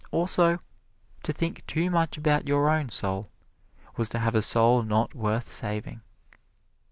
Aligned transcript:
Also, 0.09 0.57
to 1.21 1.31
think 1.31 1.63
too 1.67 1.91
much 1.91 2.17
about 2.17 2.47
your 2.47 2.71
own 2.71 2.89
soul 2.89 3.29
was 3.97 4.09
to 4.09 4.17
have 4.17 4.33
a 4.33 4.41
soul 4.41 4.81
not 4.81 5.13
worth 5.13 5.51
saving. 5.51 6.01